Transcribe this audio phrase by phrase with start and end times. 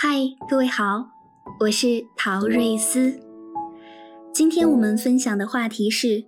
[0.00, 0.08] 嗨，
[0.48, 1.08] 各位好，
[1.58, 3.18] 我是陶瑞斯。
[4.32, 6.24] 今天我们分享的话题是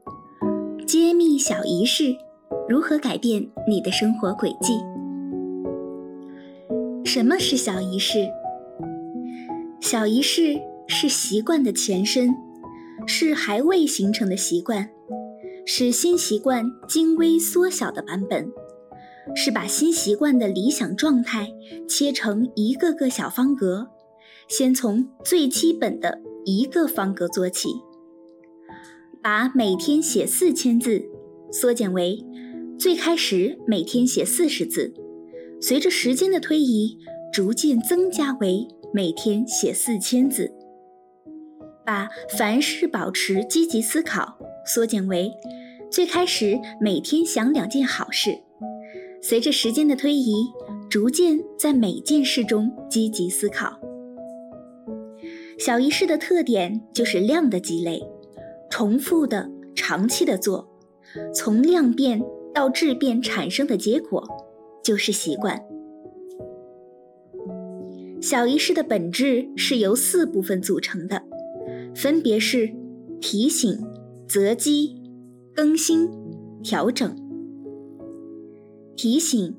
[0.84, 2.16] 揭秘小仪式
[2.68, 4.80] 如何改变你的生活轨迹。
[7.04, 8.28] 什么是小仪式？
[9.80, 12.34] 小仪式是习惯的前身，
[13.06, 14.90] 是还未形成的习惯，
[15.64, 18.50] 是新习惯精微缩小的版本。
[19.34, 21.48] 是把新习惯的理想状态
[21.88, 23.88] 切成一个个小方格，
[24.48, 27.68] 先从最基本的一个方格做起，
[29.22, 31.04] 把每天写四千字
[31.52, 32.24] 缩减为
[32.78, 34.92] 最开始每天写四十字，
[35.60, 36.98] 随着时间的推移，
[37.32, 40.52] 逐渐增加为每天写四千字。
[41.86, 45.32] 把凡事保持积极思考缩减为
[45.90, 48.38] 最开始每天想两件好事。
[49.22, 50.46] 随着时间的推移，
[50.88, 53.78] 逐渐在每件事中积极思考。
[55.58, 58.00] 小仪式的特点就是量的积累，
[58.70, 60.66] 重复的、长期的做，
[61.34, 62.22] 从量变
[62.54, 64.26] 到质变产生的结果
[64.82, 65.62] 就是习惯。
[68.22, 71.22] 小仪式的本质是由四部分组成的，
[71.94, 72.70] 分别是
[73.20, 73.78] 提醒、
[74.26, 74.96] 择机、
[75.54, 76.08] 更新、
[76.62, 77.14] 调整。
[78.96, 79.54] 提醒，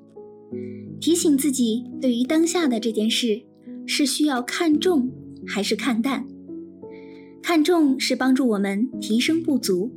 [1.00, 3.42] 提醒自己对于当下的这件事
[3.86, 5.10] 是需要看重
[5.48, 6.28] 还是看淡？
[7.42, 9.92] 看重是帮助我们提升不足，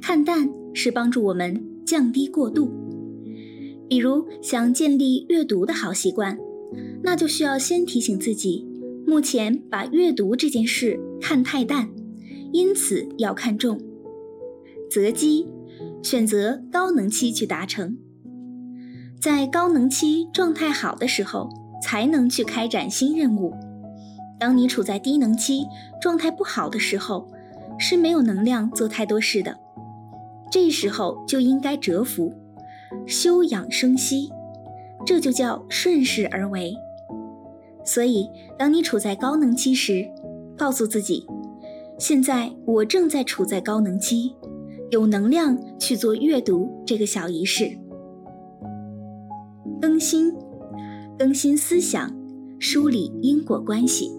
[0.00, 2.70] 看淡是帮助我们降低过度。
[3.86, 6.38] 比如想建立阅读的好习惯，
[7.02, 8.66] 那就需要先提醒自己，
[9.06, 11.90] 目前把阅读这件事看太淡，
[12.52, 13.78] 因此要看重。
[14.88, 15.46] 择机，
[16.02, 17.98] 选择高能期去达成。
[19.20, 21.50] 在高能期状态好的时候，
[21.82, 23.52] 才能去开展新任务。
[24.38, 25.66] 当你处在低能期
[26.00, 27.28] 状态不好的时候，
[27.78, 29.58] 是没有能量做太多事的。
[30.50, 32.32] 这时候就应该蛰伏，
[33.06, 34.30] 休养生息，
[35.04, 36.74] 这就叫顺势而为。
[37.84, 38.26] 所以，
[38.58, 40.08] 当你处在高能期时，
[40.56, 41.26] 告诉自己：
[41.98, 44.34] 现在我正在处在高能期，
[44.90, 47.76] 有能量去做阅读这个小仪式。
[49.80, 50.30] 更新，
[51.18, 52.14] 更新思想，
[52.58, 54.10] 梳理因果关系。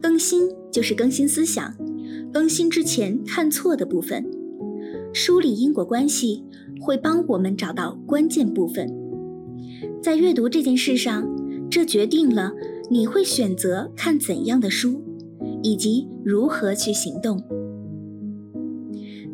[0.00, 1.74] 更新就是更新思想，
[2.32, 4.24] 更新之前看错的部分，
[5.12, 6.44] 梳理因果关系
[6.80, 8.88] 会帮我们找到关键部分。
[10.00, 11.28] 在阅读这件事上，
[11.68, 12.52] 这决定了
[12.88, 15.02] 你会选择看怎样的书，
[15.64, 17.42] 以及如何去行动。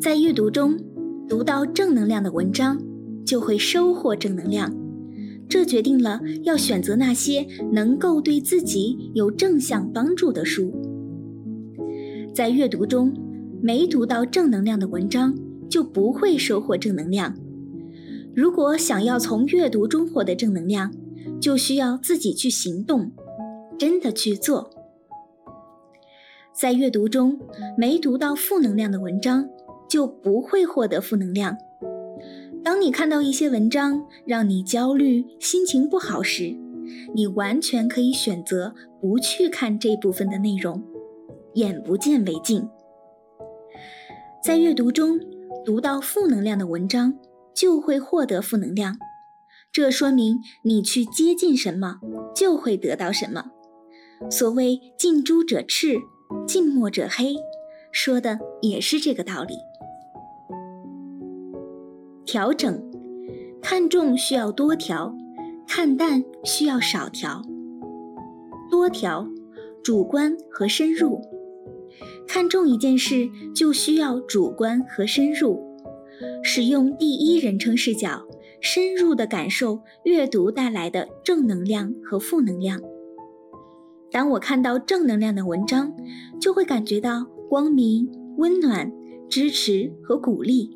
[0.01, 0.75] 在阅读中
[1.29, 2.81] 读到正能量的文章。
[3.25, 4.73] 就会收获正能量，
[5.49, 10.71] 这决定了要选择那些能够对自己有正向帮助的书。
[12.33, 13.13] 在阅读中，
[13.61, 15.35] 没读到正能量的文章，
[15.69, 17.35] 就不会收获正能量。
[18.35, 20.91] 如果想要从阅读中获得正能量，
[21.39, 23.11] 就需要自己去行动，
[23.77, 24.69] 真的去做。
[26.53, 27.39] 在阅读中
[27.77, 29.47] 没读到负能量的文章，
[29.89, 31.57] 就不会获得负能量。
[32.65, 36.57] 当你看到一些文章让你焦虑、心情不好时，
[37.13, 40.83] 你完全可以选择不去看这部分的内容，
[41.53, 42.67] 眼不见为净。
[44.43, 45.19] 在阅读中
[45.63, 47.13] 读到负能量的文章，
[47.53, 48.97] 就会获得负能量，
[49.71, 51.99] 这说明你去接近什么，
[52.35, 53.45] 就会得到什么。
[54.31, 55.97] 所谓近朱者赤，
[56.47, 57.35] 近墨者黑，
[57.91, 59.53] 说的也是这个道理。
[62.25, 62.81] 调整，
[63.61, 65.15] 看重需要多调，
[65.67, 67.43] 看淡需要少调。
[68.69, 69.27] 多调，
[69.83, 71.21] 主观和深入。
[72.27, 75.61] 看重一件事就需要主观和深入，
[76.43, 78.25] 使用第一人称视角，
[78.59, 82.81] 深入的感受阅读带来的正能量和负能量。
[84.11, 85.93] 当我看到正能量的文章，
[86.41, 88.91] 就会感觉到光明、温暖、
[89.29, 90.75] 支持和鼓励。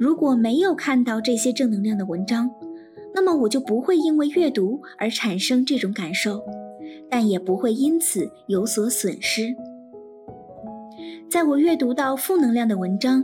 [0.00, 2.50] 如果没有看到这些正能量的文章，
[3.14, 6.42] 那么我就不会因为阅读而产生这种感受，
[7.10, 9.54] 但也不会因此有所损失。
[11.28, 13.22] 在我阅读到负能量的文章，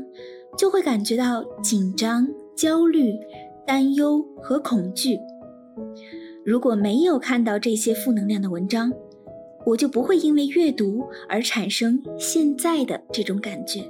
[0.59, 3.15] 就会感觉到紧张、焦虑、
[3.67, 5.19] 担忧和恐惧。
[6.45, 8.93] 如果没有看到这些负能量的文章，
[9.65, 13.81] 我就不会因为阅读而产生现在的这种感觉。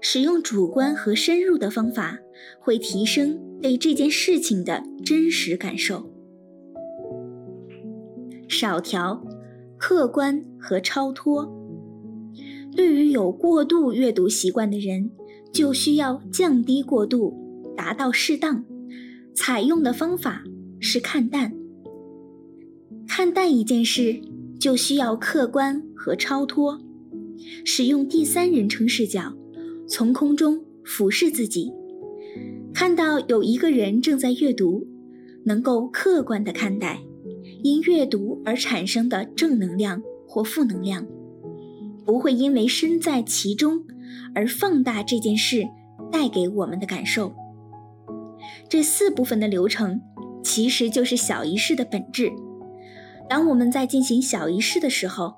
[0.00, 2.18] 使用主观和深入的方法，
[2.58, 6.10] 会提升对这件事情的真实感受。
[8.48, 9.24] 少调、
[9.78, 11.48] 客观和超脱。
[12.74, 15.10] 对于有过度阅读习惯的人，
[15.52, 17.34] 就需要降低过度，
[17.76, 18.64] 达到适当。
[19.34, 20.42] 采用的方法
[20.80, 21.52] 是看淡。
[23.06, 24.20] 看淡一件事，
[24.58, 26.80] 就需要客观和超脱，
[27.64, 29.34] 使用第三人称视角，
[29.90, 31.72] 从空中俯视自己，
[32.72, 34.86] 看到有一个人正在阅读，
[35.44, 37.00] 能够客观地看待
[37.64, 41.04] 因阅读而产生的正能量或负能量，
[42.06, 43.84] 不会因为身在其中
[44.32, 45.66] 而放大这件事
[46.12, 47.32] 带给我们的感受。
[48.68, 50.00] 这四部分的流程，
[50.44, 52.30] 其实就是小仪式的本质。
[53.28, 55.34] 当我们在进行小仪式的时候，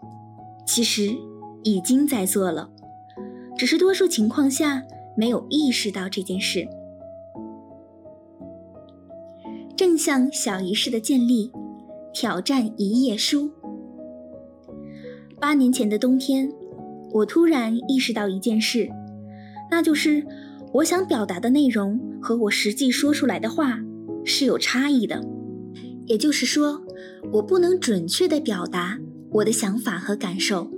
[0.66, 1.16] 其实
[1.62, 2.70] 已经在做了，
[3.62, 4.82] 只是多数情况下
[5.16, 6.66] 没有意识到这件事。
[9.76, 11.48] 正向小仪式的建立，
[12.12, 13.48] 挑战一页书。
[15.38, 16.52] 八年前的冬天，
[17.12, 18.90] 我突然意识到一件事，
[19.70, 20.26] 那就是
[20.72, 23.78] 我想表达的内容和我实际说出来的话
[24.24, 25.24] 是有差异的，
[26.06, 26.82] 也就是说。
[27.34, 28.98] 我不能准确地表达
[29.30, 30.68] 我的想法和感受，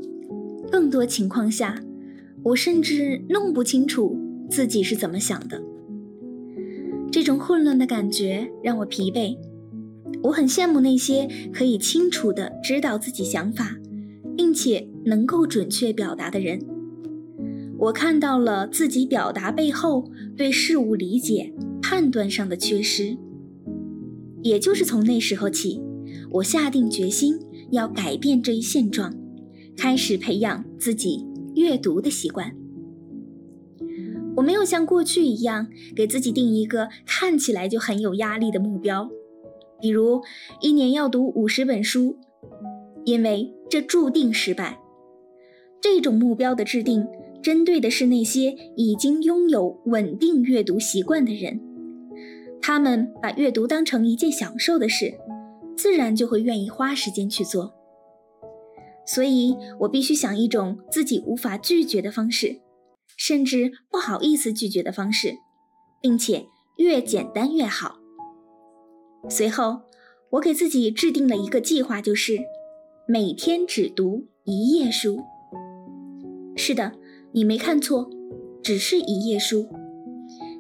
[0.71, 1.83] 更多情况下，
[2.45, 4.17] 我甚至弄不清楚
[4.49, 5.63] 自己是怎么想的。
[7.11, 9.37] 这种混乱的感觉让我疲惫。
[10.23, 13.77] 我很羡慕那些可以清楚地知道自己想法，
[14.37, 16.61] 并且能够准确表达的人。
[17.79, 21.53] 我看到了自己表达背后对事物理解、
[21.83, 23.17] 判断上的缺失，
[24.43, 25.81] 也就是从那时候起。
[26.31, 27.39] 我下定决心
[27.71, 29.15] 要改变这一现状，
[29.77, 32.55] 开始培养自己阅读的习惯。
[34.37, 39.09] 我没有像过去一样给自己定一个看起来就很有压力的目标，
[39.81, 40.23] 比如
[40.61, 42.19] 一年要读五十本书，
[43.05, 44.81] 因为这注定失败。
[45.81, 47.07] 这种目标的制定，
[47.43, 51.61] 针对的是那些已经拥有稳定阅读习惯的人，
[52.61, 55.15] 他们把阅读当成一件享受的事。
[55.77, 57.75] 自然就会愿意花时间去做，
[59.07, 62.61] 所以我必须想一种自己无法拒绝的方式，
[63.17, 65.37] 甚至不好意思拒绝的方式，
[66.01, 66.47] 并且
[66.79, 67.97] 越简单越好。
[69.29, 69.81] 随后，
[70.31, 72.39] 我给自己制定了一个计划，就是
[73.07, 75.21] 每天只读一页书。
[76.57, 76.93] 是的，
[77.33, 78.11] 你没看错，
[78.63, 79.69] 只是一页书，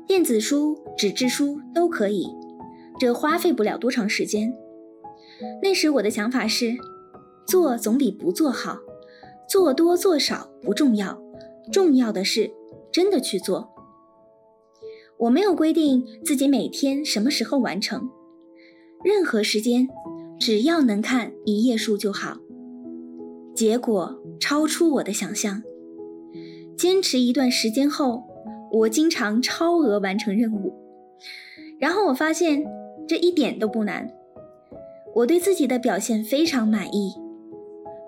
[0.06, 2.26] 电子书、纸质书都可以，
[2.98, 4.52] 这花费不了多长时间。
[5.62, 6.76] 那时我的想法是，
[7.46, 8.78] 做总比不做好，
[9.48, 11.20] 做多做少不重要，
[11.72, 12.50] 重要的是
[12.92, 13.70] 真的去做。
[15.18, 18.10] 我没有规定自己每天什么时候完成，
[19.04, 19.88] 任何时间，
[20.40, 22.36] 只要能看一页书就好。
[23.54, 25.62] 结果超出我的想象，
[26.76, 28.24] 坚持一段时间后，
[28.72, 30.74] 我经常超额完成任务，
[31.78, 32.64] 然后我发现
[33.06, 34.10] 这一点都不难。
[35.14, 37.14] 我对自己的表现非常满意，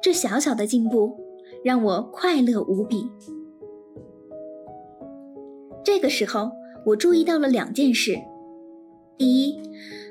[0.03, 1.17] 这小小的进步
[1.65, 3.09] 让我快乐无比。
[5.85, 6.51] 这个时候，
[6.85, 8.17] 我注意到了两件事：
[9.17, 9.61] 第一，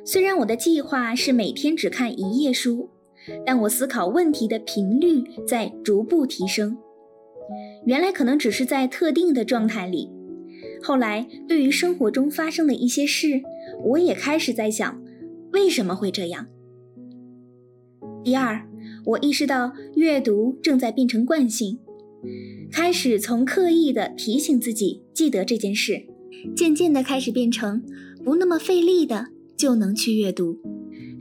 [0.05, 2.89] 虽然我的计划是每天只看一页书，
[3.45, 6.77] 但我思考问题的频率在逐步提升。
[7.85, 10.09] 原来可能只是在特定的状态里，
[10.81, 13.41] 后来对于生活中发生的一些事，
[13.83, 15.01] 我也开始在想，
[15.51, 16.47] 为什么会这样。
[18.23, 18.67] 第二，
[19.05, 21.77] 我意识到阅读正在变成惯性，
[22.71, 26.01] 开始从刻意的提醒自己记得这件事，
[26.55, 27.83] 渐渐的开始变成
[28.23, 30.59] 不那么费力的就能去阅读。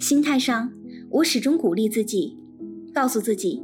[0.01, 0.73] 心态上，
[1.11, 2.39] 我始终鼓励自己，
[2.93, 3.63] 告诉自己，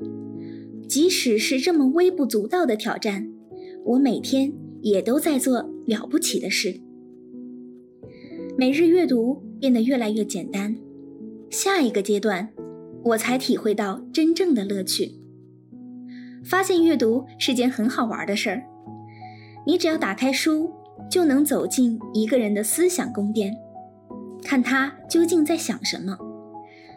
[0.86, 3.32] 即使是这么微不足道的挑战，
[3.84, 6.78] 我每天也都在做了不起的事。
[8.58, 10.76] 每日阅读变得越来越简单，
[11.48, 12.50] 下一个阶段。
[13.02, 15.14] 我才体会到真正的乐趣，
[16.44, 18.62] 发现阅读是件很好玩的事儿。
[19.66, 20.70] 你只要打开书，
[21.10, 23.56] 就能走进一个人的思想宫殿，
[24.42, 26.18] 看他究竟在想什么。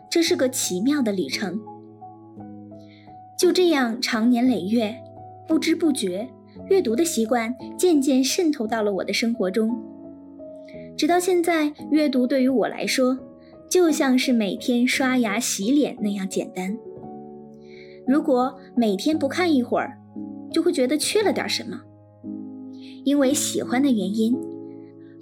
[0.09, 1.59] 这是个奇妙的旅程。
[3.39, 4.95] 就这样，长年累月，
[5.47, 6.27] 不知不觉，
[6.69, 9.75] 阅读的习惯渐渐渗透到了我的生活中。
[10.95, 13.17] 直到现在，阅读对于我来说。
[13.73, 16.77] 就像是每天刷牙洗脸那样简单。
[18.05, 19.97] 如果每天不看一会儿，
[20.51, 21.81] 就会觉得缺了点什么。
[23.03, 24.37] 因为喜欢的原因，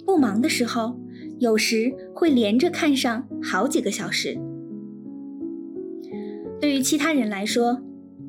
[0.04, 1.00] 不忙的时候，
[1.38, 4.38] 有时会连着看上好几个小时。
[6.60, 7.80] 对于其他人来说，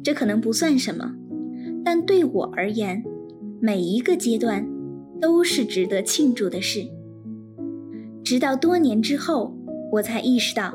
[0.01, 1.13] 这可能不算什么，
[1.83, 3.03] 但对我而言，
[3.59, 4.65] 每一个阶段
[5.19, 6.87] 都是值得庆祝的事。
[8.23, 9.53] 直到多年之后，
[9.93, 10.73] 我才意识到，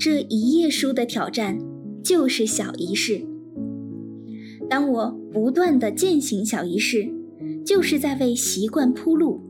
[0.00, 1.56] 这一页书的挑战
[2.02, 3.24] 就是小仪式。
[4.68, 7.08] 当我不断的践行小仪式，
[7.64, 9.40] 就是在为习惯铺路。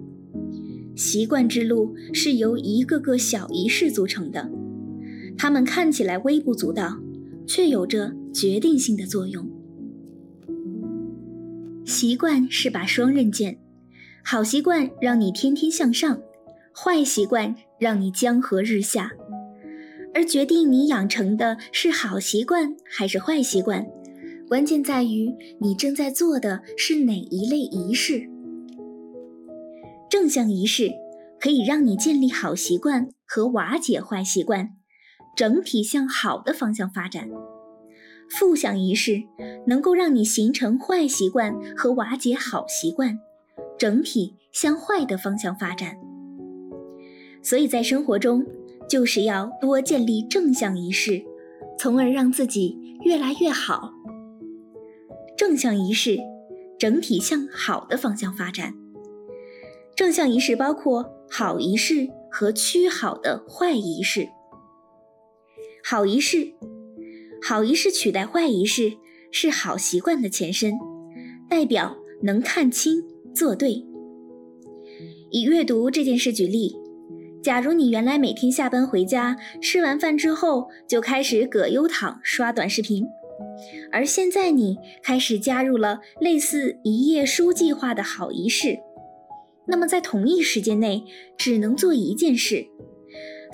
[0.94, 4.50] 习惯之路是由一个个小仪式组成的，
[5.38, 7.00] 它们看起来微不足道，
[7.46, 9.48] 却有着决定性的作用。
[11.86, 13.58] 习惯是把双刃剑，
[14.22, 16.20] 好习惯让你天天向上，
[16.74, 19.12] 坏习惯让你江河日下。
[20.14, 23.86] 而决定你养成的是好习惯还是坏习惯，
[24.48, 28.28] 关键在于你正在做的是哪一类仪式。
[30.10, 30.90] 正向仪式
[31.38, 34.70] 可以让你建立好习惯和瓦解坏习惯，
[35.36, 37.28] 整体向好的方向发展；
[38.30, 39.22] 负向仪式
[39.66, 43.18] 能够让你形成坏习惯和瓦解好习惯，
[43.78, 45.96] 整体向坏的方向发展。
[47.42, 48.44] 所以在生活中，
[48.88, 51.22] 就是要多建立正向仪式，
[51.78, 53.92] 从而让自己越来越好。
[55.36, 56.18] 正向仪式
[56.78, 58.74] 整体向好的方向发展。
[59.94, 64.28] 正向仪式包括好仪式和趋好的坏仪式。
[65.84, 66.52] 好仪式，
[67.42, 68.92] 好仪式取代坏仪式
[69.32, 70.74] 是好习惯的前身，
[71.48, 73.02] 代表能看清
[73.34, 73.84] 做对。
[75.30, 76.76] 以阅读这件事举例，
[77.48, 83.06] 假如你原来每天下班回家吃完饭之后就开始葛优躺刷短视频，
[83.90, 88.78] 而现在你开始加入了类似一页书计划的好仪式。
[89.66, 91.02] 那么在同一时间内
[91.38, 92.66] 只能做一件事，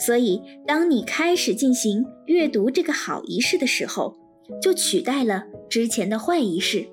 [0.01, 4.17] 所以当你开始进行阅读这个好仪式的时候，
[4.61, 6.85] 就取代了之前的坏仪式。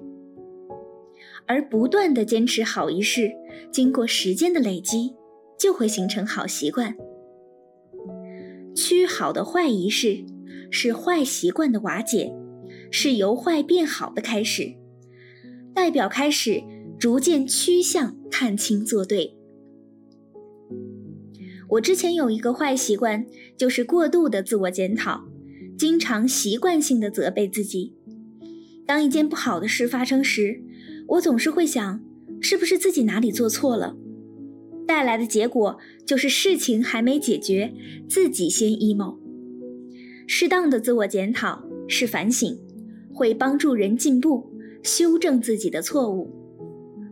[1.48, 3.31] 而不断的坚持好仪式，
[3.72, 5.15] 经过时间的累积，
[5.62, 6.96] 就会形成好习惯。
[8.74, 10.25] 趋好的坏仪式
[10.72, 12.34] 是坏习惯的瓦解，
[12.89, 14.74] 是由坏变好的开始，
[15.75, 16.63] 代表开始。
[17.00, 19.36] 逐渐趋向看清做对。
[21.68, 23.25] 我之前有一个坏习惯，
[23.58, 25.24] 就是过度的自我检讨，
[25.75, 27.96] 经常习惯性的责备自己。
[28.86, 30.62] 当一件不好的事发生时，
[31.08, 32.00] 我总是会想，
[32.39, 33.98] 是不是自己哪里做错了？
[34.88, 37.74] 带来的结果就是事情还没解决，
[38.10, 39.18] 自己先 emo。
[40.28, 42.58] 适当的自我检讨是反省，
[43.14, 44.52] 会帮助人进步，
[44.84, 46.34] 修正自己的错误。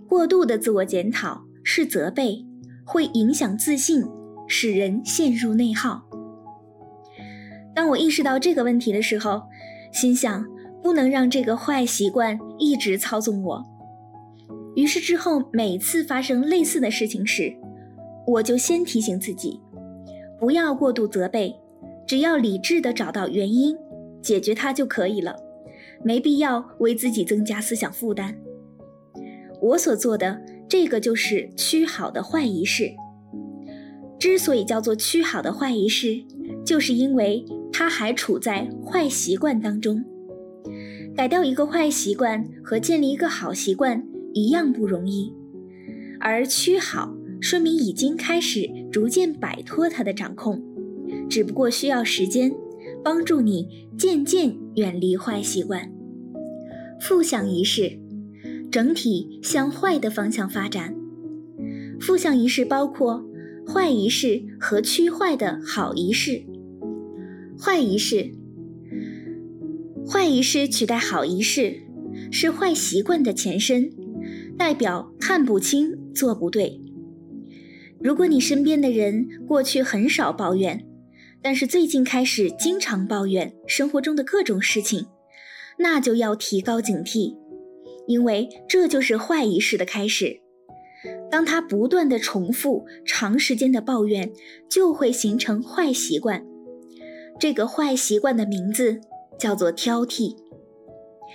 [0.08, 2.46] 过度的自我检讨是责备，
[2.86, 4.04] 会影响自信，
[4.48, 6.06] 使人陷入内耗。
[7.76, 9.44] 当我意识到这个问题的时候，
[9.94, 10.46] 心想
[10.82, 13.64] 不能让这个坏习惯一直操纵我。
[14.76, 17.54] 于是之后每次发生类似的事情时，
[18.28, 19.60] 我就先提醒自己，
[20.40, 21.56] 不要过度责备，
[22.08, 23.76] 只要理智的找到原因，
[24.22, 25.36] 解决它就可以了，
[26.04, 28.36] 没必要为自己增加思想负担。
[29.62, 32.92] 我所做的这个就是趋好的坏仪式。
[34.18, 36.24] 之所以叫做趋好的坏仪式，
[36.66, 40.04] 就是因为它还处在坏习惯当中。
[41.16, 44.02] 改掉一个坏习惯和建立一个好习惯
[44.34, 45.34] 一样不容易，
[46.20, 50.64] 而趋好说明已经开始逐渐摆脱它的掌控，
[51.30, 52.54] 只不过需要时间，
[53.04, 55.92] 帮助你渐渐远离坏习惯。
[57.00, 58.00] 负向仪式。
[58.72, 60.96] 整体向坏的方向发展。
[62.00, 63.26] 负向仪式包括
[63.66, 66.44] 坏仪式和趋坏的好仪式。
[67.60, 68.32] 坏仪式，
[70.08, 71.82] 坏仪式取代好仪式，
[72.32, 73.92] 是坏习惯的前身，
[74.60, 76.82] 代表看不清做不对。
[77.98, 80.86] 如果你身边的人过去很少抱怨，
[81.42, 85.06] 但是最近开始经常抱怨生活中的各种事情，
[85.78, 87.38] 那就要提高警惕。
[88.06, 90.42] 因为这就是坏仪式的开始。
[91.32, 94.30] 当他不断的重复长时间的抱怨，
[94.70, 96.46] 就会形成坏习惯。
[97.40, 99.00] 这个坏习惯的名字
[99.40, 100.36] 叫做挑剔。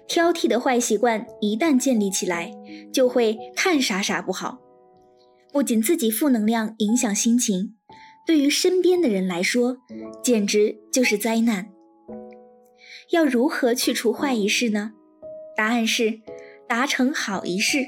[0.07, 2.53] 挑剔的坏习惯一旦建立起来，
[2.93, 4.59] 就会看啥啥不好。
[5.53, 7.75] 不仅自己负能量影响心情，
[8.27, 9.79] 对于身边的人来说，
[10.23, 11.69] 简直就是灾难。
[13.11, 14.93] 要如何去除坏仪式呢？
[15.57, 16.21] 答案是。
[16.67, 17.87] 达成好仪式，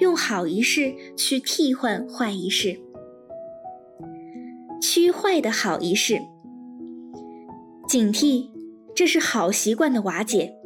[0.00, 2.80] 用好仪式去替换坏仪式，
[4.80, 6.18] 趋坏的好仪式。
[7.86, 8.48] 警惕
[8.96, 10.57] 这是好习惯的瓦解，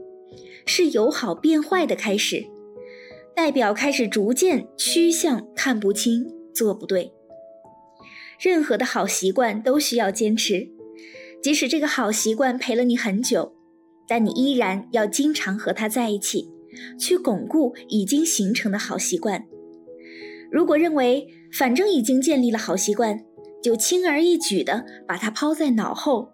[0.66, 2.44] 是由好变坏的开始，
[3.34, 7.12] 代表开始逐渐趋向看不清、做不对。
[8.40, 10.68] 任何的好习惯都需要坚持，
[11.42, 13.54] 即使这个好习惯陪了你很久，
[14.08, 16.50] 但你依然要经常和它在一起，
[16.98, 19.44] 去巩固已经形成的好习惯。
[20.50, 23.24] 如果认为反正已经建立了好习惯，
[23.62, 26.32] 就轻而易举地把它抛在脑后，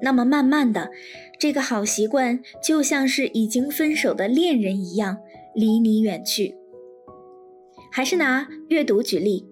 [0.00, 0.90] 那么慢慢的，
[1.38, 5.18] 这个好习惯就像是已经分手的恋人一样
[5.54, 6.54] 离你远去。
[7.90, 9.48] 还是拿阅读举例。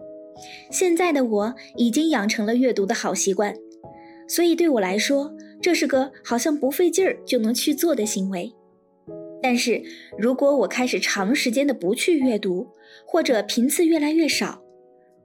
[0.70, 3.54] 现在的我已经养成了阅读的好习惯，
[4.26, 8.52] 所以对我来说，这是个好像不费劲儿就能去做的行为。
[9.42, 9.82] 但是
[10.18, 12.68] 如果我开始长时间的不去阅读，
[13.06, 14.62] 或者频次越来越少，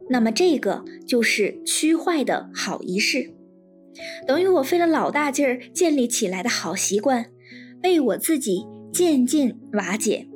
[0.09, 3.31] 那么这个就是趋坏的好仪式，
[4.27, 7.25] 等于我费了老大劲儿建立起来的好习惯，
[7.81, 10.27] 被我自己渐渐瓦解。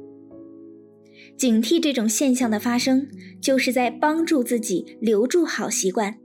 [1.37, 3.07] 警惕这种现象的发生，
[3.41, 6.17] 就是在帮助自己留住好习惯，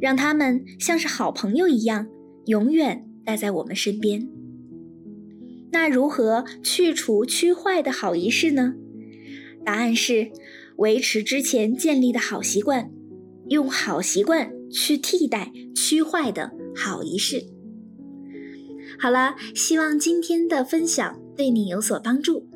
[0.00, 2.06] 让他们像是好朋友一样，
[2.46, 4.26] 永远待在我们身边。
[5.72, 8.74] 那如何去除趋坏的好仪式呢？
[9.62, 10.30] 答案是
[10.76, 12.90] 维持之前建立的好习惯，
[13.48, 17.42] 用好习惯去替代趋坏的好一世。
[18.98, 22.48] 好了，希望今天的分享对你有所帮助。